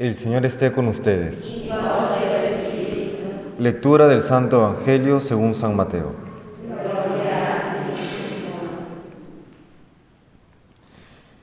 [0.00, 1.52] El Señor esté con ustedes.
[3.58, 6.14] Lectura del Santo Evangelio según San Mateo.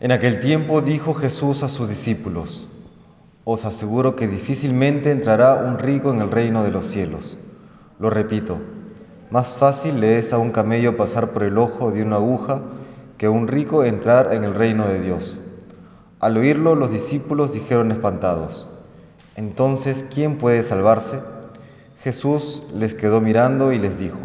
[0.00, 2.66] En aquel tiempo dijo Jesús a sus discípulos,
[3.44, 7.38] Os aseguro que difícilmente entrará un rico en el reino de los cielos.
[8.00, 8.56] Lo repito,
[9.28, 12.62] más fácil le es a un camello pasar por el ojo de una aguja
[13.18, 15.36] que a un rico entrar en el reino de Dios.
[16.20, 18.66] Al oírlo, los discípulos dijeron espantados,
[19.36, 21.20] Entonces, ¿quién puede salvarse?
[22.02, 24.18] Jesús les quedó mirando y les dijo,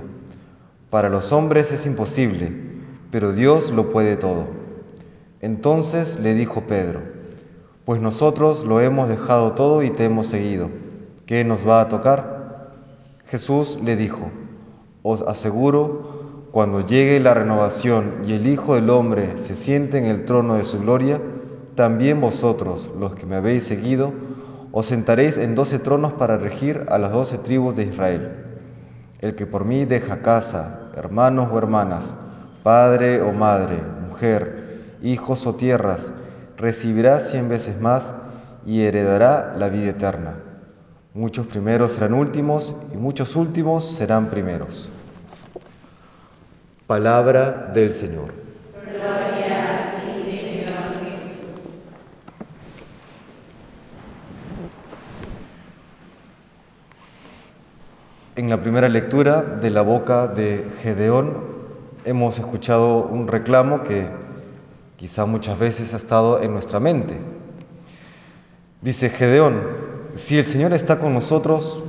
[0.89, 2.52] Para los hombres es imposible,
[3.11, 4.47] pero Dios lo puede todo.
[5.39, 7.02] Entonces le dijo Pedro,
[7.85, 10.71] Pues nosotros lo hemos dejado todo y te hemos seguido.
[11.27, 12.71] ¿Qué nos va a tocar?
[13.27, 14.31] Jesús le dijo,
[15.03, 20.25] Os aseguro, cuando llegue la renovación y el Hijo del Hombre se siente en el
[20.25, 21.21] trono de su gloria,
[21.75, 24.13] también vosotros, los que me habéis seguido,
[24.71, 28.31] os sentaréis en doce tronos para regir a las doce tribus de Israel.
[29.19, 32.13] El que por mí deja casa, hermanos o hermanas,
[32.63, 33.77] padre o madre,
[34.09, 36.11] mujer, hijos o tierras,
[36.57, 38.13] recibirá cien veces más
[38.65, 40.35] y heredará la vida eterna.
[41.13, 44.89] Muchos primeros serán últimos y muchos últimos serán primeros.
[46.87, 48.42] Palabra del Señor.
[58.36, 61.38] En la primera lectura de la boca de Gedeón
[62.03, 64.08] hemos escuchado un reclamo que
[64.95, 67.14] quizá muchas veces ha estado en nuestra mente.
[68.81, 69.61] Dice Gedeón,
[70.16, 71.84] si el Señor está con nosotros,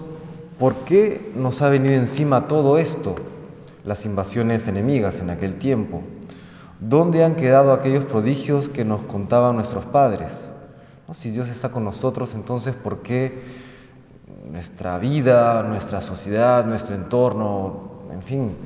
[0.58, 3.16] ¿por qué nos ha venido encima todo esto?
[3.82, 6.02] Las invasiones enemigas en aquel tiempo.
[6.78, 10.50] ¿Dónde han quedado aquellos prodigios que nos contaban nuestros padres?
[11.10, 13.63] Si Dios está con nosotros, entonces ¿por qué
[14.50, 18.56] nuestra vida, nuestra sociedad, nuestro entorno, en fin,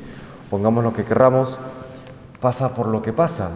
[0.51, 1.59] pongamos lo que querramos,
[2.41, 3.51] pasa por lo que pasa?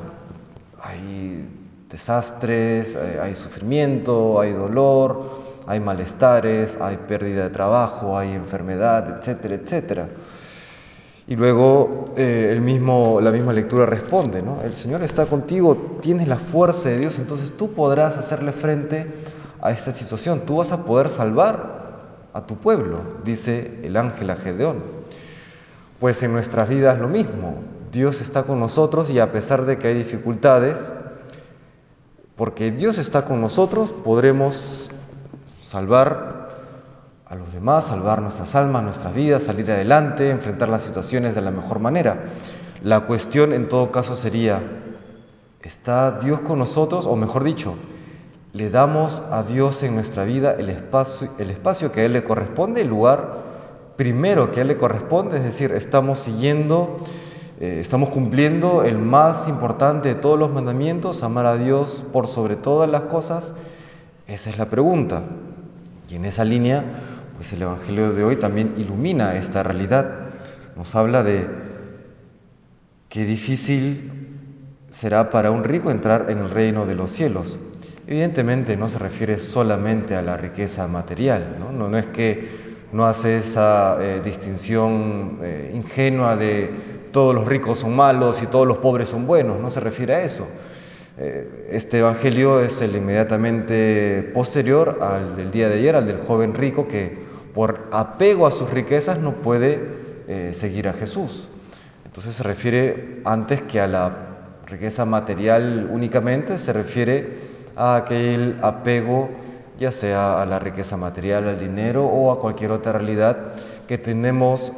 [0.83, 1.49] hay
[1.89, 9.55] desastres, eh, hay sufrimiento, hay dolor, hay malestares, hay pérdida de trabajo, hay enfermedad, etcétera,
[9.55, 10.09] etcétera.
[11.29, 14.61] Y luego eh, el mismo, la misma lectura responde, ¿no?
[14.63, 19.07] El Señor está contigo, tienes la fuerza de Dios, entonces tú podrás hacerle frente
[19.61, 21.72] a esta situación, tú vas a poder salvar
[22.33, 24.83] a tu pueblo, dice el ángel a Gedeón.
[26.01, 27.57] Pues en nuestras vidas lo mismo,
[27.93, 30.91] Dios está con nosotros y a pesar de que hay dificultades,
[32.37, 34.91] porque Dios está con nosotros, podremos
[35.61, 36.49] salvar
[37.27, 41.51] a los demás, salvar nuestras almas, nuestras vidas, salir adelante, enfrentar las situaciones de la
[41.51, 42.25] mejor manera.
[42.83, 44.61] La cuestión en todo caso sería,
[45.63, 47.07] ¿está Dios con nosotros?
[47.07, 47.75] O mejor dicho,
[48.53, 52.25] ¿le damos a Dios en nuestra vida el espacio, el espacio que a Él le
[52.25, 53.43] corresponde, el lugar
[53.97, 55.39] primero que a Él le corresponde?
[55.39, 56.97] Es decir, estamos siguiendo
[57.63, 62.57] eh, estamos cumpliendo el más importante de todos los mandamientos, amar a Dios por sobre
[62.57, 63.53] todas las cosas.
[64.27, 65.23] Esa es la pregunta.
[66.11, 66.85] Y en esa línea,
[67.37, 70.11] pues el Evangelio de hoy también ilumina esta realidad.
[70.75, 71.49] Nos habla de
[73.09, 74.11] qué difícil
[74.91, 77.61] será para un rico entrar en el reino de los cielos.
[78.13, 82.47] Evidentemente no se refiere solamente a la riqueza material, no, no, es que
[82.93, 86.71] no hace esa eh, distinción eh, ingenua de
[87.11, 90.25] todos los ricos son malos y todos los pobres son buenos, no se refiere a
[90.25, 90.47] eso.
[91.17, 96.53] Eh, este evangelio es el inmediatamente posterior al del día de ayer, al del joven
[96.53, 97.17] rico que
[97.55, 99.81] por apego a sus riquezas no puede
[100.29, 101.49] eh, seguir a Jesús.
[102.05, 104.15] Entonces se refiere antes que a la
[104.67, 109.29] riqueza material únicamente, se refiere a aquel apego
[109.79, 113.55] ya sea a la riqueza material, al dinero o a cualquier otra realidad
[113.89, 114.73] que tenemos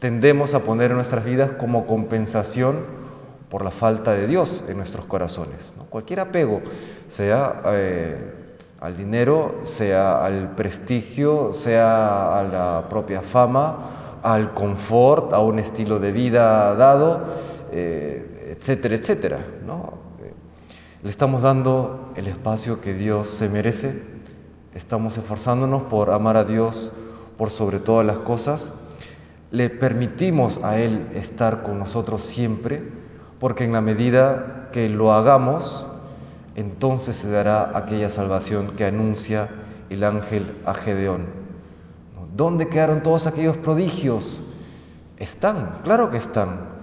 [0.00, 2.76] tendemos a poner en nuestras vidas como compensación
[3.48, 5.72] por la falta de Dios en nuestros corazones.
[5.88, 6.60] Cualquier apego,
[7.08, 8.16] sea eh,
[8.80, 15.98] al dinero, sea al prestigio, sea a la propia fama, al confort, a un estilo
[15.98, 17.22] de vida dado,
[17.72, 19.38] eh, etcétera, etcétera.
[21.04, 24.02] Le estamos dando el espacio que Dios se merece,
[24.74, 26.90] estamos esforzándonos por amar a Dios
[27.38, 28.72] por sobre todas las cosas
[29.54, 32.82] le permitimos a Él estar con nosotros siempre,
[33.38, 35.86] porque en la medida que lo hagamos,
[36.56, 39.48] entonces se dará aquella salvación que anuncia
[39.90, 41.26] el ángel a Gedeón.
[42.34, 44.40] ¿Dónde quedaron todos aquellos prodigios?
[45.18, 46.73] Están, claro que están,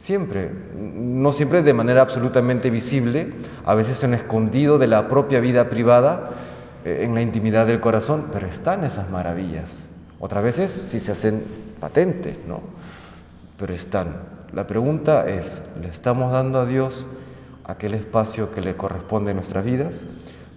[0.00, 3.32] siempre, no siempre de manera absolutamente visible,
[3.64, 6.30] a veces son escondido de la propia vida privada,
[6.84, 9.86] eh, en la intimidad del corazón, pero están esas maravillas.
[10.18, 11.44] Otras veces sí se hacen
[11.80, 12.60] patentes, ¿no?
[13.58, 14.16] Pero están.
[14.52, 17.06] La pregunta es, ¿le estamos dando a Dios
[17.64, 20.04] aquel espacio que le corresponde en nuestras vidas?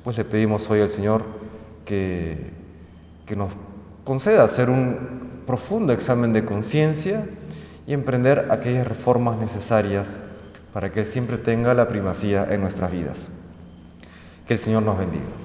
[0.04, 1.24] Pues le pedimos hoy al Señor
[1.86, 2.52] que,
[3.26, 3.52] que nos
[4.06, 7.26] conceda hacer un profundo examen de conciencia
[7.86, 10.20] y emprender aquellas reformas necesarias
[10.74, 13.30] para que Él siempre tenga la primacía en nuestras vidas.
[14.48, 15.43] Que el Señor nos bendiga.